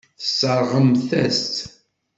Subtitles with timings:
[0.19, 1.57] Tesseṛɣemt-as-tt.